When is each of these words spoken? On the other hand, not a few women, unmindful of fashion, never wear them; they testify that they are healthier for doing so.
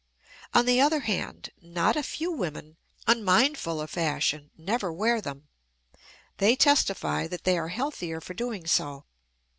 On 0.55 0.65
the 0.65 0.81
other 0.81 1.01
hand, 1.01 1.51
not 1.61 1.95
a 1.95 2.01
few 2.01 2.31
women, 2.31 2.77
unmindful 3.05 3.79
of 3.79 3.91
fashion, 3.91 4.49
never 4.57 4.91
wear 4.91 5.21
them; 5.21 5.47
they 6.37 6.55
testify 6.55 7.27
that 7.27 7.43
they 7.43 7.55
are 7.55 7.67
healthier 7.67 8.19
for 8.19 8.33
doing 8.33 8.65
so. 8.65 9.05